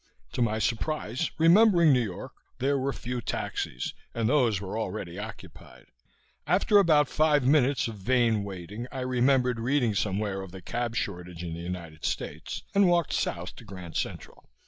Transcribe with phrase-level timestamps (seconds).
[0.33, 5.91] To my surprise, remembering New York, there were few taxis and those were already occupied.
[6.47, 11.43] After about five minutes of vain waiting, I remembered reading somewhere of the cab shortage
[11.43, 14.49] in the United States, and walked south to Grand Central.